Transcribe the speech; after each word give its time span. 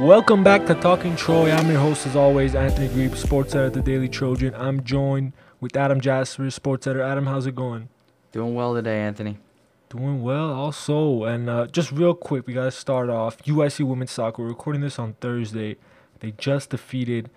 Welcome 0.00 0.44
back 0.44 0.66
to 0.66 0.74
Talking 0.74 1.16
Troy. 1.16 1.50
I'm 1.50 1.70
your 1.70 1.80
host, 1.80 2.06
as 2.06 2.16
always, 2.16 2.54
Anthony 2.54 2.88
Grebe, 2.88 3.14
sports 3.14 3.54
editor 3.54 3.68
at 3.68 3.72
the 3.72 3.80
Daily 3.80 4.10
Trojan. 4.10 4.54
I'm 4.54 4.84
joined 4.84 5.32
with 5.58 5.74
Adam 5.74 6.02
Jasper, 6.02 6.50
sports 6.50 6.86
editor. 6.86 7.02
Adam, 7.02 7.24
how's 7.24 7.46
it 7.46 7.54
going? 7.54 7.88
Doing 8.30 8.54
well 8.54 8.74
today, 8.74 9.00
Anthony. 9.00 9.38
Doing 9.88 10.22
well, 10.22 10.52
also. 10.52 11.24
And 11.24 11.48
uh, 11.48 11.66
just 11.68 11.92
real 11.92 12.12
quick, 12.12 12.46
we 12.46 12.52
got 12.52 12.64
to 12.64 12.70
start 12.72 13.08
off. 13.08 13.38
USC 13.44 13.86
women's 13.86 14.10
soccer. 14.10 14.42
We're 14.42 14.50
recording 14.50 14.82
this 14.82 14.98
on 14.98 15.14
Thursday. 15.14 15.76
They 16.20 16.32
just 16.32 16.70
defeated 16.70 17.30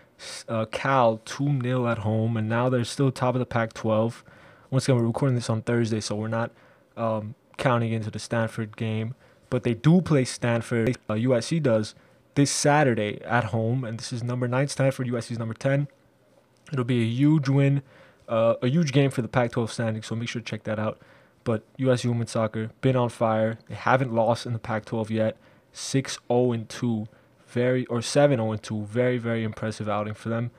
uh, 0.49 0.65
Cal 0.65 1.21
2 1.23 1.61
0 1.61 1.87
at 1.87 1.99
home, 1.99 2.35
and 2.35 2.49
now 2.49 2.67
they're 2.67 2.83
still 2.83 3.09
top 3.09 3.35
of 3.35 3.39
the 3.39 3.45
Pac 3.45 3.71
12. 3.71 4.25
Once 4.69 4.83
again, 4.83 4.97
we're 4.97 5.07
recording 5.07 5.35
this 5.35 5.49
on 5.49 5.61
Thursday, 5.61 6.01
so 6.01 6.13
we're 6.13 6.27
not 6.27 6.51
um, 6.97 7.35
counting 7.57 7.93
into 7.93 8.11
the 8.11 8.19
Stanford 8.19 8.75
game. 8.75 9.15
But 9.49 9.63
they 9.63 9.73
do 9.73 10.01
play 10.01 10.25
Stanford, 10.25 10.97
uh, 11.09 11.13
USC 11.13 11.63
does, 11.63 11.95
this 12.35 12.51
Saturday 12.51 13.21
at 13.23 13.45
home, 13.45 13.83
and 13.83 13.99
this 13.99 14.13
is 14.13 14.23
number 14.23 14.47
9 14.47 14.67
Stanford, 14.67 15.07
USC 15.07 15.31
is 15.31 15.39
number 15.39 15.53
10. 15.53 15.87
It'll 16.71 16.85
be 16.85 17.01
a 17.01 17.07
huge 17.07 17.49
win, 17.49 17.81
uh, 18.27 18.55
a 18.61 18.67
huge 18.67 18.91
game 18.91 19.11
for 19.11 19.21
the 19.21 19.27
Pac 19.27 19.51
12 19.51 19.71
standing, 19.71 20.03
so 20.03 20.15
make 20.15 20.29
sure 20.29 20.41
to 20.41 20.45
check 20.45 20.63
that 20.63 20.79
out. 20.79 20.99
But 21.43 21.63
USC 21.77 22.05
women's 22.05 22.31
soccer, 22.31 22.71
been 22.81 22.95
on 22.95 23.09
fire. 23.09 23.57
They 23.67 23.75
haven't 23.75 24.13
lost 24.13 24.45
in 24.45 24.53
the 24.53 24.59
Pac 24.59 24.85
12 24.85 25.09
yet. 25.09 25.37
6 25.71 26.19
0 26.31 26.51
and 26.51 26.67
2 26.67 27.07
very 27.47 27.85
or 27.87 28.01
7 28.01 28.37
0 28.37 28.51
and 28.51 28.61
2 28.63 28.83
very 28.83 29.17
very 29.17 29.43
impressive 29.43 29.89
outing 29.89 30.13
for 30.13 30.29
them 30.29 30.51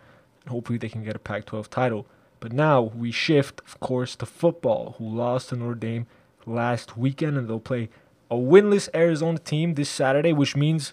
hopefully 0.49 0.79
they 0.79 0.89
can 0.89 1.05
get 1.05 1.17
a 1.17 1.21
pac 1.21 1.45
12 1.47 1.71
title 1.71 2.07
but 2.41 2.53
now 2.53 2.81
we 2.81 3.11
shift 3.11 3.61
of 3.67 3.79
course 3.81 4.17
to 4.17 4.27
football 4.27 4.95
who 4.99 5.09
lost 5.09 5.51
to 5.51 5.57
notre 5.57 5.75
dame 5.75 6.07
last 6.47 6.97
weekend 6.97 7.37
and 7.37 7.49
they'll 7.49 7.61
play 7.61 7.89
a 8.31 8.37
winless 8.37 8.89
arizona 8.95 9.39
team 9.39 9.75
this 9.75 9.89
saturday 9.89 10.33
which 10.33 10.57
means 10.57 10.93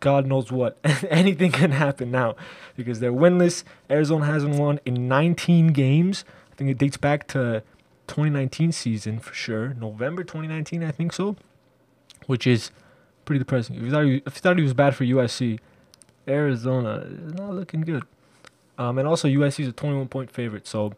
god 0.00 0.26
knows 0.26 0.50
what 0.50 0.78
anything 1.10 1.52
can 1.52 1.72
happen 1.72 2.10
now 2.10 2.34
because 2.76 3.00
they're 3.00 3.12
winless 3.12 3.62
arizona 3.88 4.26
hasn't 4.26 4.56
won 4.56 4.80
in 4.84 5.06
19 5.08 5.68
games 5.68 6.24
i 6.52 6.54
think 6.56 6.70
it 6.70 6.78
dates 6.78 6.96
back 6.96 7.26
to 7.28 7.62
2019 8.08 8.72
season 8.72 9.18
for 9.18 9.34
sure 9.34 9.74
november 9.74 10.24
2019 10.24 10.82
i 10.82 10.90
think 10.90 11.12
so 11.12 11.36
which 12.26 12.46
is 12.46 12.70
pretty 13.24 13.38
depressing. 13.38 13.76
If 13.76 13.82
you 13.82 13.90
thought 13.92 14.04
he, 14.04 14.22
if 14.26 14.34
you 14.34 14.40
thought 14.40 14.56
he 14.56 14.62
was 14.64 14.74
bad 14.74 14.96
for 14.96 15.04
USC, 15.04 15.60
Arizona 16.26 17.06
is 17.06 17.34
not 17.34 17.52
looking 17.54 17.82
good. 17.82 18.02
Um, 18.76 18.98
and 18.98 19.06
also 19.06 19.28
USC 19.28 19.60
is 19.60 19.68
a 19.68 19.72
21 19.72 20.08
point 20.08 20.30
favorite, 20.30 20.66
so 20.66 20.94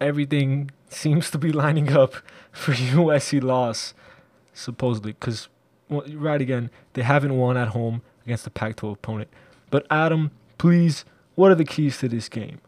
everything 0.00 0.70
seems 0.88 1.30
to 1.32 1.38
be 1.38 1.50
lining 1.50 1.92
up 1.92 2.14
for 2.52 2.72
USC 2.72 3.42
loss, 3.42 3.94
supposedly. 4.52 5.12
Because 5.12 5.48
well, 5.88 6.04
right 6.14 6.40
again, 6.40 6.70
they 6.94 7.02
haven't 7.02 7.36
won 7.36 7.56
at 7.56 7.68
home 7.68 8.02
against 8.24 8.44
the 8.44 8.50
Pac-12 8.50 8.94
opponent. 8.94 9.28
But 9.70 9.86
Adam, 9.90 10.30
please, 10.58 11.04
what 11.34 11.50
are 11.50 11.54
the 11.54 11.64
keys 11.64 11.98
to 11.98 12.08
this 12.08 12.28
game? 12.28 12.60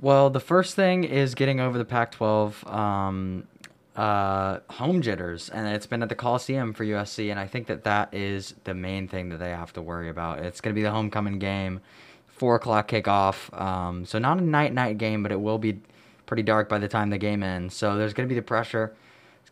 Well, 0.00 0.30
the 0.30 0.40
first 0.40 0.74
thing 0.74 1.04
is 1.04 1.34
getting 1.34 1.60
over 1.60 1.78
the 1.78 1.84
Pac-12 1.84 2.72
um, 2.72 3.46
uh, 3.94 4.58
home 4.70 5.02
jitters, 5.02 5.48
and 5.48 5.68
it's 5.68 5.86
been 5.86 6.02
at 6.02 6.08
the 6.08 6.14
Coliseum 6.14 6.72
for 6.72 6.84
USC, 6.84 7.30
and 7.30 7.38
I 7.38 7.46
think 7.46 7.66
that 7.68 7.84
that 7.84 8.12
is 8.12 8.54
the 8.64 8.74
main 8.74 9.06
thing 9.06 9.28
that 9.28 9.38
they 9.38 9.50
have 9.50 9.72
to 9.74 9.82
worry 9.82 10.08
about. 10.08 10.40
It's 10.40 10.60
going 10.60 10.74
to 10.74 10.78
be 10.78 10.82
the 10.82 10.90
homecoming 10.90 11.38
game, 11.38 11.80
four 12.26 12.56
o'clock 12.56 12.88
kickoff, 12.88 13.56
um, 13.60 14.04
so 14.04 14.18
not 14.18 14.38
a 14.38 14.42
night 14.42 14.72
night 14.72 14.98
game, 14.98 15.22
but 15.22 15.30
it 15.30 15.40
will 15.40 15.58
be 15.58 15.80
pretty 16.26 16.42
dark 16.42 16.68
by 16.68 16.78
the 16.78 16.88
time 16.88 17.10
the 17.10 17.18
game 17.18 17.42
ends. 17.42 17.74
So 17.74 17.96
there's 17.96 18.14
going 18.14 18.28
to 18.28 18.32
be 18.32 18.38
the 18.38 18.44
pressure. 18.44 18.94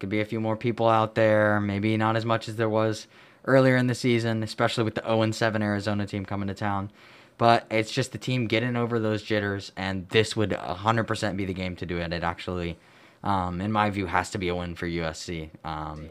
To 0.00 0.06
be 0.06 0.20
a 0.20 0.24
few 0.24 0.40
more 0.40 0.56
people 0.56 0.88
out 0.88 1.14
there, 1.14 1.60
maybe 1.60 1.96
not 1.96 2.16
as 2.16 2.24
much 2.24 2.48
as 2.48 2.56
there 2.56 2.68
was 2.68 3.06
earlier 3.44 3.76
in 3.76 3.86
the 3.86 3.94
season, 3.94 4.42
especially 4.42 4.84
with 4.84 4.94
the 4.94 5.02
0 5.02 5.30
7 5.30 5.62
Arizona 5.62 6.06
team 6.06 6.24
coming 6.24 6.48
to 6.48 6.54
town. 6.54 6.90
But 7.38 7.66
it's 7.70 7.90
just 7.90 8.12
the 8.12 8.18
team 8.18 8.46
getting 8.46 8.76
over 8.76 8.98
those 8.98 9.22
jitters, 9.22 9.72
and 9.76 10.08
this 10.10 10.36
would 10.36 10.50
100% 10.50 11.36
be 11.36 11.46
the 11.46 11.54
game 11.54 11.74
to 11.76 11.86
do 11.86 11.96
it. 11.98 12.12
It 12.12 12.22
actually 12.22 12.76
um, 13.22 13.60
in 13.60 13.72
my 13.72 13.90
view, 13.90 14.06
has 14.06 14.30
to 14.30 14.38
be 14.38 14.48
a 14.48 14.54
win 14.54 14.74
for 14.74 14.86
USC. 14.86 15.50
Um, 15.64 16.10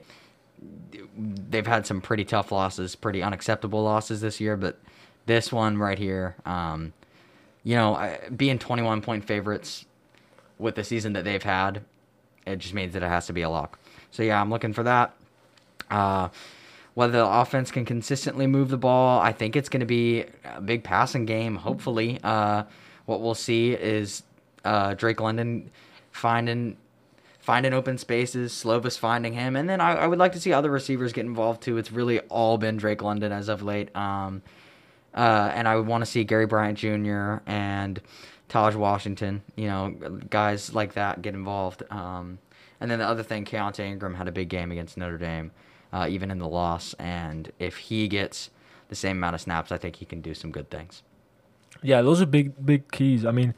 they've 1.17 1.65
had 1.65 1.85
some 1.85 2.01
pretty 2.01 2.25
tough 2.25 2.51
losses, 2.51 2.95
pretty 2.95 3.23
unacceptable 3.23 3.83
losses 3.83 4.21
this 4.21 4.39
year, 4.39 4.55
but 4.55 4.79
this 5.25 5.51
one 5.51 5.77
right 5.77 5.97
here, 5.97 6.35
um, 6.45 6.93
you 7.63 7.75
know, 7.75 8.17
being 8.35 8.59
21 8.59 9.01
point 9.01 9.25
favorites 9.25 9.85
with 10.57 10.75
the 10.75 10.83
season 10.83 11.13
that 11.13 11.23
they've 11.23 11.43
had, 11.43 11.83
it 12.45 12.59
just 12.59 12.73
means 12.73 12.93
that 12.93 13.03
it 13.03 13.07
has 13.07 13.27
to 13.27 13.33
be 13.33 13.41
a 13.41 13.49
lock. 13.49 13.79
So 14.11 14.23
yeah, 14.23 14.41
I'm 14.41 14.49
looking 14.49 14.73
for 14.73 14.83
that. 14.83 15.13
Uh, 15.89 16.29
whether 16.93 17.13
the 17.13 17.25
offense 17.25 17.71
can 17.71 17.85
consistently 17.85 18.47
move 18.47 18.69
the 18.69 18.77
ball, 18.77 19.21
I 19.21 19.31
think 19.31 19.55
it's 19.55 19.69
going 19.69 19.79
to 19.79 19.85
be 19.85 20.25
a 20.43 20.59
big 20.59 20.83
passing 20.83 21.25
game. 21.25 21.55
Hopefully, 21.55 22.19
uh, 22.23 22.63
what 23.05 23.21
we'll 23.21 23.35
see 23.35 23.71
is 23.71 24.23
uh, 24.65 24.95
Drake 24.95 25.21
London 25.21 25.71
finding 26.11 26.77
finding 27.39 27.73
open 27.73 27.97
spaces, 27.97 28.51
Slovis 28.51 28.97
finding 28.97 29.33
him, 29.33 29.55
and 29.55 29.69
then 29.69 29.81
I, 29.81 29.95
I, 29.95 30.07
would 30.07 30.19
like 30.19 30.33
to 30.33 30.39
see 30.39 30.53
other 30.53 30.69
receivers 30.69 31.13
get 31.13 31.25
involved 31.25 31.63
too. 31.63 31.77
It's 31.77 31.91
really 31.91 32.19
all 32.19 32.57
been 32.57 32.77
Drake 32.77 33.01
London 33.01 33.31
as 33.31 33.49
of 33.49 33.63
late, 33.63 33.95
um, 33.95 34.43
uh, 35.15 35.51
and 35.55 35.67
I 35.67 35.75
would 35.75 35.87
want 35.87 36.03
to 36.03 36.05
see 36.05 36.23
Gary 36.23 36.45
Bryant 36.45 36.77
Jr. 36.77 37.37
and 37.47 38.01
Tahj 38.49 38.75
Washington, 38.75 39.43
you 39.55 39.67
know, 39.67 39.91
guys 40.29 40.73
like 40.73 40.93
that 40.93 41.21
get 41.21 41.33
involved. 41.33 41.83
Um, 41.91 42.39
and 42.81 42.89
then 42.89 42.99
the 42.99 43.05
other 43.05 43.23
thing, 43.23 43.45
Keaontay 43.45 43.85
Ingram 43.85 44.15
had 44.15 44.27
a 44.27 44.31
big 44.31 44.49
game 44.49 44.71
against 44.71 44.97
Notre 44.97 45.17
Dame, 45.17 45.51
uh, 45.93 46.07
even 46.09 46.31
in 46.31 46.39
the 46.39 46.47
loss, 46.47 46.93
and 46.95 47.51
if 47.59 47.77
he 47.77 48.07
gets 48.07 48.49
the 48.87 48.95
same 48.95 49.17
amount 49.17 49.35
of 49.35 49.41
snaps, 49.41 49.71
I 49.71 49.77
think 49.77 49.97
he 49.97 50.05
can 50.05 50.21
do 50.21 50.33
some 50.33 50.51
good 50.51 50.69
things. 50.69 51.03
Yeah, 51.83 52.01
those 52.01 52.21
are 52.21 52.25
big, 52.25 52.65
big 52.65 52.91
keys. 52.91 53.25
I 53.25 53.31
mean, 53.31 53.53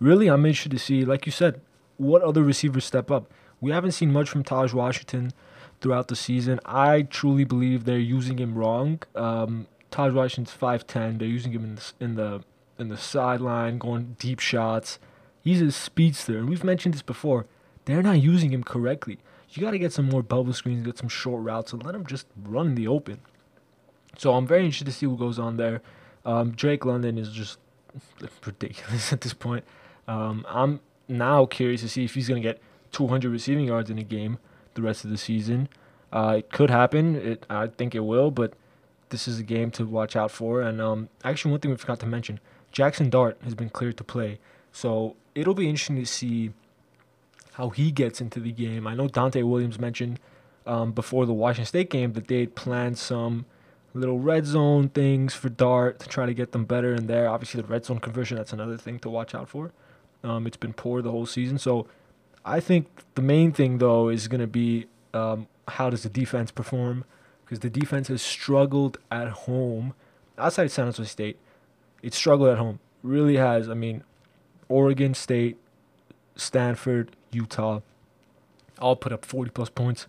really, 0.00 0.28
I'm 0.28 0.44
interested 0.44 0.72
to 0.72 0.78
see, 0.78 1.04
like 1.04 1.24
you 1.24 1.32
said, 1.32 1.60
what 1.96 2.22
other 2.22 2.42
receivers 2.42 2.84
step 2.84 3.10
up? 3.10 3.30
We 3.60 3.70
haven't 3.70 3.92
seen 3.92 4.12
much 4.12 4.28
from 4.28 4.42
Tahj 4.42 4.74
Washington 4.74 5.32
throughout 5.80 6.08
the 6.08 6.16
season. 6.16 6.58
I 6.64 7.02
truly 7.02 7.44
believe 7.44 7.84
they're 7.84 7.98
using 7.98 8.38
him 8.38 8.56
wrong. 8.56 9.00
Um, 9.14 9.68
Tahj 9.92 10.12
Washington's 10.12 10.52
five 10.52 10.86
ten. 10.86 11.18
They're 11.18 11.28
using 11.28 11.52
him 11.52 11.64
in 11.64 11.74
the 11.76 11.92
in 12.00 12.14
the 12.16 12.42
in 12.78 12.88
the 12.88 12.96
sideline, 12.96 13.78
going 13.78 14.16
deep 14.18 14.40
shots. 14.40 14.98
He's 15.42 15.60
a 15.60 15.72
speedster, 15.72 16.38
and 16.38 16.48
we've 16.48 16.64
mentioned 16.64 16.94
this 16.94 17.02
before. 17.02 17.46
They're 17.84 18.02
not 18.02 18.20
using 18.20 18.52
him 18.52 18.62
correctly. 18.62 19.18
You 19.50 19.60
got 19.60 19.72
to 19.72 19.78
get 19.78 19.92
some 19.92 20.08
more 20.08 20.22
bubble 20.22 20.52
screens, 20.52 20.86
get 20.86 20.98
some 20.98 21.08
short 21.08 21.42
routes, 21.42 21.72
and 21.72 21.84
let 21.84 21.94
him 21.94 22.06
just 22.06 22.26
run 22.42 22.68
in 22.68 22.74
the 22.74 22.88
open. 22.88 23.20
So 24.16 24.34
I'm 24.34 24.46
very 24.46 24.64
interested 24.64 24.86
to 24.86 24.92
see 24.92 25.06
what 25.06 25.18
goes 25.18 25.38
on 25.38 25.56
there. 25.56 25.82
Um, 26.24 26.52
Drake 26.52 26.84
London 26.84 27.18
is 27.18 27.30
just 27.30 27.58
ridiculous 28.46 29.12
at 29.12 29.20
this 29.20 29.34
point. 29.34 29.64
Um, 30.08 30.46
I'm 30.48 30.80
now 31.08 31.46
curious 31.46 31.82
to 31.82 31.88
see 31.88 32.04
if 32.04 32.14
he's 32.14 32.28
going 32.28 32.40
to 32.40 32.48
get 32.48 32.60
200 32.92 33.30
receiving 33.30 33.66
yards 33.66 33.90
in 33.90 33.98
a 33.98 34.02
game 34.02 34.38
the 34.74 34.82
rest 34.82 35.04
of 35.04 35.10
the 35.10 35.18
season. 35.18 35.68
Uh, 36.12 36.36
it 36.38 36.50
could 36.50 36.70
happen. 36.70 37.16
It, 37.16 37.46
I 37.48 37.66
think 37.66 37.94
it 37.94 38.00
will, 38.00 38.30
but 38.30 38.54
this 39.10 39.26
is 39.26 39.38
a 39.38 39.42
game 39.42 39.70
to 39.72 39.86
watch 39.86 40.16
out 40.16 40.30
for. 40.30 40.60
And 40.62 40.80
um, 40.80 41.08
actually, 41.24 41.52
one 41.52 41.60
thing 41.60 41.70
we 41.70 41.76
forgot 41.76 42.00
to 42.00 42.06
mention: 42.06 42.40
Jackson 42.72 43.10
Dart 43.10 43.38
has 43.44 43.54
been 43.54 43.70
cleared 43.70 43.96
to 43.98 44.04
play, 44.04 44.38
so 44.72 45.16
it'll 45.34 45.54
be 45.54 45.68
interesting 45.68 45.96
to 45.96 46.06
see 46.06 46.52
how 47.54 47.68
he 47.68 47.90
gets 47.90 48.20
into 48.20 48.40
the 48.40 48.52
game. 48.52 48.86
I 48.86 48.94
know 48.94 49.08
Donte 49.08 49.42
Williams 49.44 49.78
mentioned 49.78 50.18
um, 50.66 50.92
before 50.92 51.26
the 51.26 51.32
Washington 51.32 51.66
State 51.66 51.90
game 51.90 52.14
that 52.14 52.28
they 52.28 52.40
had 52.40 52.54
planned 52.54 52.98
some 52.98 53.44
little 53.94 54.18
red 54.18 54.46
zone 54.46 54.88
things 54.88 55.34
for 55.34 55.48
Dart 55.48 55.98
to 56.00 56.08
try 56.08 56.26
to 56.26 56.34
get 56.34 56.52
them 56.52 56.64
better 56.64 56.94
in 56.94 57.06
there. 57.06 57.28
Obviously, 57.28 57.60
the 57.60 57.68
red 57.68 57.84
zone 57.84 57.98
conversion 57.98 58.36
that's 58.36 58.52
another 58.52 58.78
thing 58.78 58.98
to 59.00 59.10
watch 59.10 59.34
out 59.34 59.48
for. 59.48 59.72
Um, 60.24 60.46
it's 60.46 60.56
been 60.56 60.72
poor 60.72 61.02
the 61.02 61.10
whole 61.10 61.26
season. 61.26 61.58
So 61.58 61.86
I 62.44 62.60
think 62.60 62.86
the 63.14 63.22
main 63.22 63.52
thing, 63.52 63.78
though, 63.78 64.08
is 64.08 64.28
going 64.28 64.40
to 64.40 64.46
be 64.46 64.86
um, 65.12 65.46
how 65.68 65.90
does 65.90 66.04
the 66.04 66.08
defense 66.08 66.50
perform? 66.50 67.04
Because 67.44 67.60
the 67.60 67.70
defense 67.70 68.08
has 68.08 68.22
struggled 68.22 68.98
at 69.10 69.28
home. 69.28 69.94
Outside 70.38 70.70
San 70.70 70.86
Jose 70.86 71.04
State, 71.04 71.38
it 72.02 72.14
struggled 72.14 72.50
at 72.50 72.58
home. 72.58 72.78
Really 73.02 73.36
has. 73.36 73.68
I 73.68 73.74
mean, 73.74 74.04
Oregon 74.68 75.14
State, 75.14 75.56
Stanford, 76.36 77.16
Utah, 77.30 77.80
all 78.78 78.96
put 78.96 79.12
up 79.12 79.24
40 79.24 79.50
plus 79.50 79.68
points 79.70 80.06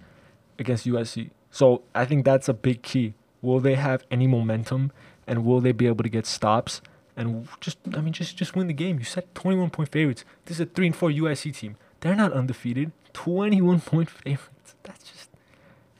against 0.57 0.86
USC. 0.86 1.30
So 1.51 1.84
I 1.94 2.06
think 2.06 2.25
that's 2.25 2.50
a 2.50 2.54
big 2.54 2.81
key. 2.81 3.13
Will 3.42 3.60
they 3.60 3.75
have 3.75 4.04
any 4.10 4.28
momentum 4.28 4.92
and 5.28 5.45
will 5.45 5.62
they 5.62 5.72
be 5.72 5.88
able 5.88 6.04
to 6.04 6.10
get 6.10 6.25
stops? 6.25 6.81
and 7.16 7.48
just 7.60 7.78
I 7.94 8.01
mean 8.01 8.13
just 8.13 8.36
just 8.38 8.56
win 8.56 8.68
the 8.68 8.74
game. 8.74 9.00
You 9.00 9.06
set 9.06 9.34
21 9.36 9.69
point 9.69 9.89
favorites. 9.89 10.25
This 10.46 10.57
is 10.57 10.62
a 10.62 10.66
three 10.66 10.88
and 10.88 10.96
four 10.96 11.10
USC 11.10 11.56
team. 11.56 11.75
They're 12.00 12.16
not 12.16 12.34
undefeated. 12.34 12.92
21 13.13 13.81
point 13.92 14.10
favorites. 14.10 14.75
That's 14.84 15.12
just 15.12 15.30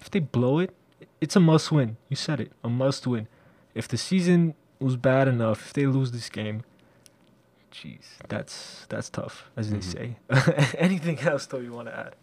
if 0.02 0.10
they 0.12 0.20
blow 0.20 0.60
it, 0.60 0.74
it's 1.22 1.36
a 1.36 1.40
must 1.40 1.72
win. 1.72 1.98
You 2.10 2.16
said 2.16 2.40
it, 2.40 2.52
a 2.64 2.70
must 2.70 3.08
win. 3.08 3.28
If 3.74 3.88
the 3.88 3.98
season 3.98 4.56
was 4.84 4.96
bad 4.96 5.28
enough, 5.28 5.68
if 5.68 5.74
they 5.74 5.86
lose 5.86 6.12
this 6.12 6.30
game, 6.30 6.64
jeez, 7.72 8.06
that's 8.28 8.86
that's 8.90 9.10
tough, 9.10 9.50
as 9.56 9.72
mm-hmm. 9.72 10.18
they 10.30 10.40
say. 10.40 10.74
Anything 10.78 11.20
else 11.20 11.46
though 11.46 11.60
you 11.60 11.74
want 11.74 11.88
to 11.88 11.98
add? 11.98 12.16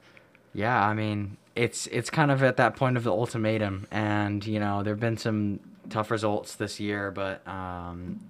Yeah, 0.53 0.85
I 0.85 0.95
mean, 0.95 1.37
it's 1.55 1.87
it's 1.89 2.11
kind 2.11 2.31
of 2.31 2.43
at 2.43 2.57
that 2.57 2.77
point 2.77 2.97
of 2.97 3.05
the 3.05 3.11
ultimatum, 3.11 3.87
and 3.91 4.45
you 4.47 4.61
know, 4.61 4.83
there've 4.83 5.01
been 5.01 5.17
some 5.17 5.61
tough 5.89 6.11
results 6.11 6.55
this 6.55 6.81
year, 6.81 7.11
but 7.11 7.47
um, 7.47 8.21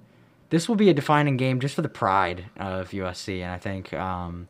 this 0.51 0.69
will 0.69 0.77
be 0.77 0.91
a 0.91 0.95
defining 0.95 1.37
game 1.37 1.61
just 1.61 1.75
for 1.75 1.83
the 1.83 1.89
pride 1.89 2.47
of 2.57 2.91
USC. 2.91 3.43
And 3.43 3.53
I 3.53 3.59
think 3.59 3.93
um, 3.95 4.49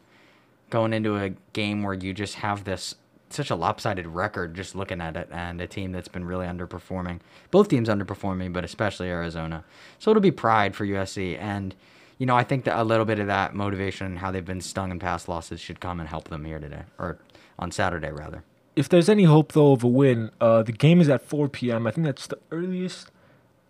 going 0.70 0.92
into 0.92 1.16
a 1.16 1.30
game 1.52 1.82
where 1.82 1.94
you 1.94 2.12
just 2.14 2.36
have 2.36 2.64
this 2.64 2.94
such 3.32 3.50
a 3.50 3.54
lopsided 3.54 4.06
record 4.06 4.54
just 4.54 4.74
looking 4.74 5.00
at 5.00 5.16
it 5.16 5.28
and 5.30 5.60
a 5.60 5.66
team 5.66 5.92
that's 5.92 6.08
been 6.08 6.24
really 6.24 6.46
underperforming. 6.46 7.20
Both 7.50 7.68
teams 7.68 7.88
underperforming, 7.88 8.52
but 8.52 8.64
especially 8.64 9.08
Arizona. 9.08 9.64
So 9.98 10.10
it'll 10.10 10.20
be 10.20 10.30
pride 10.30 10.74
for 10.74 10.86
USC 10.86 11.38
and 11.38 11.74
you 12.18 12.26
know, 12.26 12.36
I 12.36 12.44
think 12.44 12.64
that 12.64 12.78
a 12.78 12.84
little 12.84 13.06
bit 13.06 13.18
of 13.18 13.28
that 13.28 13.54
motivation 13.54 14.06
and 14.06 14.18
how 14.18 14.30
they've 14.30 14.44
been 14.44 14.60
stung 14.60 14.90
in 14.90 14.98
past 14.98 15.26
losses 15.26 15.58
should 15.58 15.80
come 15.80 16.00
and 16.00 16.08
help 16.08 16.28
them 16.28 16.44
here 16.44 16.58
today 16.58 16.82
or 16.98 17.18
on 17.58 17.70
Saturday 17.70 18.10
rather. 18.10 18.44
If 18.76 18.90
there's 18.90 19.08
any 19.08 19.24
hope 19.24 19.52
though 19.52 19.72
of 19.72 19.82
a 19.82 19.88
win, 19.88 20.30
uh, 20.38 20.62
the 20.62 20.72
game 20.72 21.00
is 21.00 21.08
at 21.08 21.22
4 21.22 21.48
p.m. 21.48 21.86
I 21.86 21.90
think 21.90 22.04
that's 22.04 22.26
the 22.26 22.38
earliest 22.50 23.10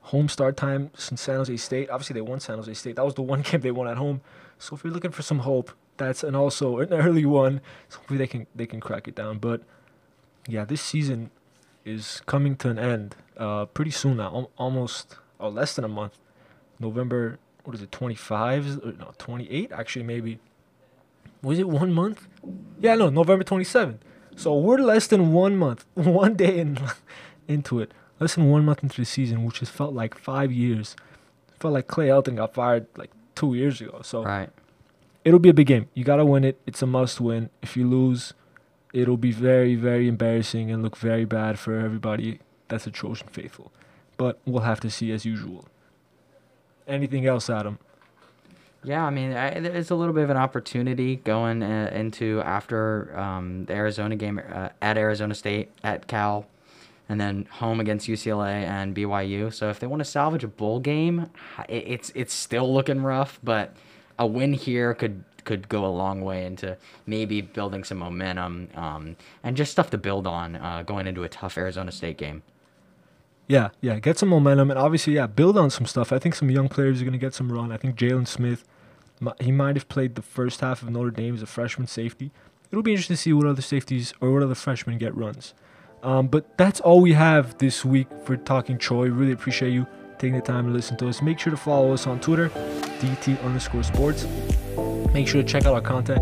home 0.02 0.28
start 0.28 0.56
time 0.56 0.90
since 0.96 1.20
San 1.20 1.36
Jose 1.36 1.56
State. 1.58 1.90
Obviously, 1.90 2.14
they 2.14 2.20
won 2.20 2.40
San 2.40 2.56
Jose 2.56 2.74
State. 2.74 2.96
That 2.96 3.04
was 3.04 3.14
the 3.14 3.22
one 3.22 3.42
game 3.48 3.60
they 3.60 3.70
won 3.70 3.86
at 3.86 3.96
home. 3.96 4.20
So 4.58 4.74
if 4.74 4.84
you're 4.84 4.92
looking 4.92 5.12
for 5.12 5.22
some 5.22 5.40
hope, 5.40 5.70
that's 6.00 6.24
and 6.24 6.34
also 6.34 6.78
an 6.78 6.92
early 6.92 7.24
one. 7.24 7.60
So 7.88 7.98
hopefully 7.98 8.18
they 8.18 8.26
can 8.26 8.46
they 8.54 8.66
can 8.66 8.80
crack 8.80 9.06
it 9.06 9.14
down. 9.14 9.38
But 9.38 9.62
yeah, 10.48 10.64
this 10.64 10.82
season 10.82 11.30
is 11.84 12.20
coming 12.26 12.56
to 12.56 12.70
an 12.70 12.78
end 12.78 13.14
uh, 13.36 13.66
pretty 13.66 13.92
soon 13.92 14.16
now. 14.16 14.34
Al- 14.34 14.50
almost 14.58 15.16
or 15.38 15.46
oh, 15.46 15.50
less 15.50 15.74
than 15.74 15.84
a 15.84 15.88
month. 15.88 16.18
November 16.80 17.38
what 17.64 17.74
is 17.74 17.82
it 17.82 17.92
25 17.92 18.84
no 18.98 19.12
28 19.18 19.72
actually 19.72 20.02
maybe 20.02 20.38
was 21.42 21.58
it 21.58 21.68
one 21.68 21.92
month 21.92 22.26
yeah 22.80 22.94
no 22.94 23.10
november 23.10 23.44
27th 23.44 23.98
so 24.36 24.56
we're 24.56 24.78
less 24.78 25.06
than 25.06 25.32
one 25.32 25.56
month 25.56 25.84
one 25.94 26.34
day 26.34 26.58
in, 26.58 26.78
into 27.48 27.80
it 27.80 27.92
less 28.18 28.34
than 28.34 28.50
one 28.50 28.64
month 28.64 28.82
into 28.82 28.96
the 28.96 29.04
season 29.04 29.44
which 29.44 29.60
has 29.60 29.68
felt 29.68 29.94
like 29.94 30.16
five 30.16 30.50
years 30.50 30.96
felt 31.58 31.74
like 31.74 31.86
clay 31.86 32.08
Helton 32.08 32.36
got 32.36 32.54
fired 32.54 32.86
like 32.96 33.10
two 33.34 33.54
years 33.54 33.80
ago 33.80 34.00
so 34.02 34.24
right 34.24 34.50
it'll 35.24 35.38
be 35.38 35.48
a 35.48 35.54
big 35.54 35.66
game. 35.66 35.88
You 35.94 36.04
gotta 36.04 36.24
win 36.24 36.44
it. 36.44 36.60
It's 36.66 36.82
a 36.82 36.86
must 36.86 37.20
win. 37.20 37.50
If 37.62 37.76
you 37.76 37.88
lose, 37.88 38.34
it'll 38.92 39.16
be 39.16 39.32
very, 39.32 39.74
very 39.74 40.08
embarrassing 40.08 40.70
and 40.70 40.82
look 40.82 40.96
very 40.96 41.24
bad 41.24 41.58
for 41.58 41.78
everybody 41.78 42.40
that's 42.70 42.86
a 42.86 42.90
Trojan 42.90 43.28
faithful. 43.28 43.70
But 44.16 44.38
we'll 44.46 44.62
have 44.62 44.80
to 44.80 44.90
see 44.90 45.12
as 45.12 45.26
usual. 45.26 45.66
Anything 46.88 47.26
else, 47.26 47.50
Adam? 47.50 47.78
Yeah, 48.82 49.04
I 49.04 49.10
mean, 49.10 49.34
I, 49.34 49.48
it's 49.48 49.90
a 49.90 49.94
little 49.94 50.14
bit 50.14 50.24
of 50.24 50.30
an 50.30 50.38
opportunity 50.38 51.16
going 51.16 51.62
uh, 51.62 51.90
into 51.92 52.40
after 52.40 53.16
um, 53.18 53.66
the 53.66 53.74
Arizona 53.74 54.16
game 54.16 54.40
uh, 54.50 54.70
at 54.80 54.96
Arizona 54.96 55.34
State, 55.34 55.70
at 55.84 56.06
Cal, 56.06 56.46
and 57.06 57.20
then 57.20 57.46
home 57.50 57.78
against 57.78 58.08
UCLA 58.08 58.64
and 58.64 58.96
BYU. 58.96 59.52
So 59.52 59.68
if 59.68 59.80
they 59.80 59.86
want 59.86 60.00
to 60.00 60.04
salvage 60.04 60.44
a 60.44 60.48
bowl 60.48 60.80
game, 60.80 61.28
it's 61.68 62.10
it's 62.14 62.32
still 62.32 62.72
looking 62.72 63.02
rough, 63.02 63.38
but 63.44 63.76
a 64.20 64.26
win 64.26 64.52
here 64.52 64.94
could 64.94 65.24
could 65.44 65.68
go 65.68 65.84
a 65.84 65.88
long 65.88 66.20
way 66.20 66.44
into 66.44 66.76
maybe 67.06 67.40
building 67.40 67.82
some 67.82 67.98
momentum 67.98 68.68
um, 68.74 69.16
and 69.42 69.56
just 69.56 69.72
stuff 69.72 69.90
to 69.90 69.98
build 69.98 70.26
on 70.26 70.54
uh, 70.56 70.82
going 70.82 71.06
into 71.06 71.24
a 71.24 71.28
tough 71.28 71.56
Arizona 71.56 71.90
State 71.90 72.18
game. 72.18 72.42
Yeah, 73.48 73.70
yeah, 73.80 73.98
get 73.98 74.18
some 74.18 74.28
momentum 74.28 74.70
and 74.70 74.78
obviously, 74.78 75.14
yeah, 75.14 75.26
build 75.26 75.58
on 75.58 75.70
some 75.70 75.86
stuff. 75.86 76.12
I 76.12 76.18
think 76.18 76.34
some 76.34 76.50
young 76.50 76.68
players 76.68 77.00
are 77.00 77.04
going 77.04 77.12
to 77.12 77.18
get 77.18 77.34
some 77.34 77.50
run. 77.50 77.72
I 77.72 77.78
think 77.78 77.96
Jaylin 77.96 78.28
Smith, 78.28 78.64
he 79.40 79.50
might 79.50 79.74
have 79.74 79.88
played 79.88 80.14
the 80.14 80.22
first 80.22 80.60
half 80.60 80.82
of 80.82 80.90
Notre 80.90 81.10
Dame 81.10 81.34
as 81.34 81.42
a 81.42 81.46
freshman 81.46 81.88
safety. 81.88 82.30
It'll 82.70 82.84
be 82.84 82.92
interesting 82.92 83.16
to 83.16 83.22
see 83.22 83.32
what 83.32 83.46
other 83.46 83.62
safeties 83.62 84.12
or 84.20 84.30
what 84.32 84.42
other 84.42 84.54
freshmen 84.54 84.98
get 84.98 85.16
runs. 85.16 85.54
Um, 86.02 86.28
but 86.28 86.56
that's 86.56 86.80
all 86.80 87.00
we 87.00 87.14
have 87.14 87.58
this 87.58 87.84
week 87.84 88.06
for 88.24 88.36
Talking 88.36 88.78
Troy. 88.78 89.08
Really 89.08 89.32
appreciate 89.32 89.72
you 89.72 89.86
taking 90.20 90.36
the 90.36 90.42
time 90.42 90.66
to 90.66 90.70
listen 90.70 90.96
to 90.98 91.08
us. 91.08 91.22
Make 91.22 91.38
sure 91.38 91.50
to 91.50 91.56
follow 91.56 91.92
us 91.92 92.06
on 92.06 92.20
Twitter, 92.20 92.50
DT 93.00 93.42
underscore 93.42 93.82
sports. 93.82 94.26
Make 95.12 95.26
sure 95.26 95.42
to 95.42 95.48
check 95.48 95.64
out 95.64 95.74
our 95.74 95.80
content 95.80 96.20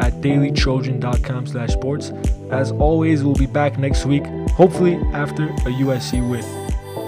at 0.00 0.14
dailytrojan.com 0.14 1.46
slash 1.46 1.72
sports. 1.72 2.12
As 2.50 2.72
always, 2.72 3.22
we'll 3.22 3.34
be 3.34 3.46
back 3.46 3.78
next 3.78 4.06
week, 4.06 4.24
hopefully 4.50 4.94
after 5.12 5.44
a 5.44 5.72
USC 5.82 6.28
win. 6.30 6.44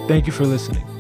Thank 0.09 0.27
you 0.27 0.33
for 0.33 0.45
listening. 0.45 0.92